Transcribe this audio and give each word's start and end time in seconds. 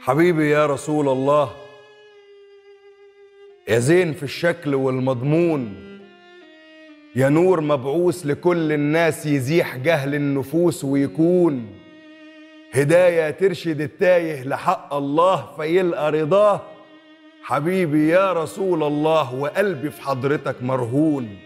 حبيبي 0.00 0.50
يا 0.50 0.66
رسول 0.66 1.08
الله 1.08 1.50
يا 3.68 3.78
زين 3.78 4.12
في 4.12 4.22
الشكل 4.22 4.74
والمضمون 4.74 5.74
يا 7.16 7.28
نور 7.28 7.60
مبعوث 7.60 8.26
لكل 8.26 8.72
الناس 8.72 9.26
يزيح 9.26 9.76
جهل 9.76 10.14
النفوس 10.14 10.84
ويكون 10.84 11.66
هداية 12.72 13.30
ترشد 13.30 13.80
التايه 13.80 14.42
لحق 14.42 14.94
الله 14.94 15.56
فيلقى 15.56 16.10
رضاه. 16.10 16.60
حبيبي 17.42 18.08
يا 18.08 18.32
رسول 18.32 18.82
الله 18.82 19.34
وقلبي 19.34 19.90
في 19.90 20.02
حضرتك 20.02 20.62
مرهون. 20.62 21.38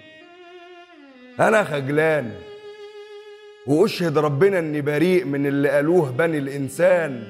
أنا 1.41 1.65
خجلان 1.65 2.35
وأشهد 3.67 4.19
ربنا 4.19 4.59
إني 4.59 4.81
بريء 4.81 5.25
من 5.25 5.47
اللي 5.47 5.69
قالوه 5.69 6.11
بني 6.11 6.39
الإنسان. 6.39 7.23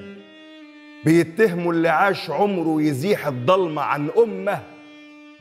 بيتهموا 1.05 1.73
اللي 1.73 1.89
عاش 1.89 2.29
عمره 2.29 2.81
يزيح 2.81 3.27
الضلمة 3.27 3.81
عن 3.81 4.09
أمة 4.17 4.59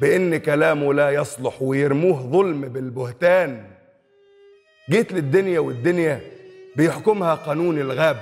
بإن 0.01 0.37
كلامه 0.37 0.95
لا 0.95 1.11
يصلح 1.11 1.62
ويرموه 1.62 2.23
ظلم 2.23 2.61
بالبهتان. 2.61 3.65
جيت 4.91 5.12
للدنيا 5.12 5.61
والدنيا 5.61 6.20
بيحكمها 6.77 7.34
قانون 7.34 7.79
الغاب. 7.79 8.17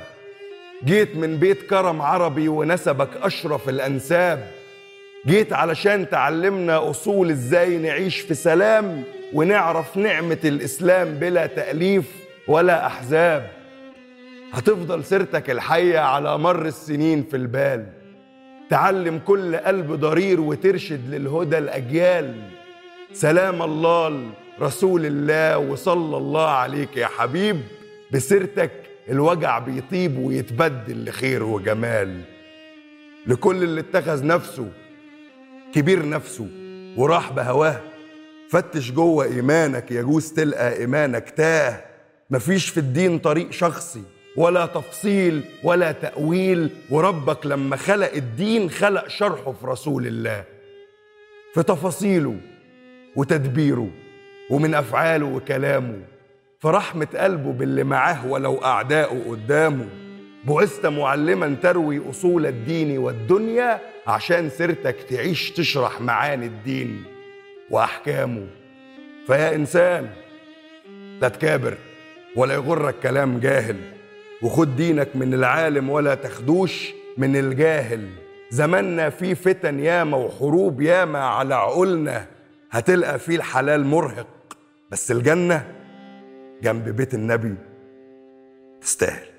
جيت 0.84 1.16
من 1.16 1.36
بيت 1.36 1.62
كرم 1.62 2.02
عربي 2.02 2.48
ونسبك 2.48 3.10
أشرف 3.22 3.68
الأنساب. 3.68 4.50
جيت 5.26 5.52
علشان 5.52 6.10
تعلمنا 6.10 6.90
أصول 6.90 7.30
إزاي 7.30 7.78
نعيش 7.78 8.20
في 8.20 8.34
سلام 8.34 9.02
ونعرف 9.32 9.96
نعمة 9.96 10.38
الإسلام 10.44 11.14
بلا 11.14 11.46
تأليف. 11.46 12.21
ولا 12.48 12.86
أحزاب. 12.86 13.50
هتفضل 14.52 15.04
سيرتك 15.04 15.50
الحية 15.50 15.98
على 15.98 16.38
مر 16.38 16.66
السنين 16.66 17.22
في 17.22 17.36
البال. 17.36 17.86
تعلم 18.70 19.18
كل 19.18 19.56
قلب 19.56 19.92
ضرير 19.92 20.40
وترشد 20.40 21.14
للهدى 21.14 21.58
الأجيال. 21.58 22.34
سلام 23.12 23.62
الله 23.62 24.30
رسول 24.60 25.06
الله 25.06 25.58
وصلى 25.58 26.16
الله 26.16 26.48
عليك 26.48 26.96
يا 26.96 27.06
حبيب. 27.06 27.60
بسيرتك 28.12 28.72
الوجع 29.08 29.58
بيطيب 29.58 30.18
ويتبدل 30.18 31.08
لخير 31.08 31.42
وجمال. 31.42 32.20
لكل 33.26 33.62
اللي 33.62 33.80
اتخذ 33.80 34.26
نفسه 34.26 34.68
كبير 35.74 36.08
نفسه 36.08 36.46
وراح 36.96 37.32
بهواه. 37.32 37.80
فتش 38.50 38.90
جوه 38.90 39.24
إيمانك 39.24 39.90
يجوز 39.90 40.32
تلقى 40.32 40.78
إيمانك 40.78 41.30
تاه. 41.30 41.91
مفيش 42.32 42.68
في 42.68 42.80
الدين 42.80 43.18
طريق 43.18 43.50
شخصي 43.50 44.02
ولا 44.36 44.66
تفصيل 44.66 45.42
ولا 45.64 45.92
تأويل. 45.92 46.70
وربك 46.90 47.46
لما 47.46 47.76
خلق 47.76 48.12
الدين 48.12 48.70
خلق 48.70 49.08
شرحه 49.08 49.52
في 49.52 49.66
رسول 49.66 50.06
الله 50.06 50.44
في 51.54 51.62
تفاصيله 51.62 52.36
وتدبيره 53.16 53.90
ومن 54.50 54.74
أفعاله 54.74 55.26
وكلامه. 55.26 56.00
في 56.60 56.68
رحمة 56.68 57.08
قلبه 57.14 57.52
باللي 57.52 57.84
معاه 57.84 58.26
ولو 58.26 58.64
أعداؤه 58.64 59.30
قدامه. 59.30 59.88
بعثت 60.44 60.86
معلما 60.86 61.56
تروي 61.62 62.10
أصول 62.10 62.46
الدين 62.46 62.98
والدنيا 62.98 63.80
عشان 64.06 64.50
سيرتك 64.50 64.96
تعيش 65.10 65.50
تشرح 65.50 66.00
معاني 66.00 66.46
الدين 66.46 67.04
وأحكامه. 67.70 68.46
فيا 69.26 69.54
إنسان 69.54 70.10
لا 71.20 71.28
تكابر. 71.28 71.76
ولا 72.36 72.54
يغرك 72.54 72.94
كلام 73.02 73.40
جاهل. 73.40 73.76
وخد 74.42 74.76
دينك 74.76 75.08
من 75.14 75.34
العالم 75.34 75.90
ولا 75.90 76.14
تخدوش 76.14 76.92
من 77.18 77.36
الجاهل. 77.36 78.08
زماننا 78.50 79.10
فيه 79.10 79.34
فتن 79.34 79.80
ياما 79.80 80.16
وحروب 80.16 80.80
ياما 80.80 81.18
على 81.18 81.54
عقولنا. 81.54 82.26
هتلقى 82.70 83.18
فيه 83.18 83.36
الحلال 83.36 83.84
مرهق 83.86 84.26
بس 84.90 85.10
الجنة 85.10 85.66
جنب 86.62 86.88
بيت 86.88 87.14
النبي 87.14 87.54
تستاهل. 88.80 89.31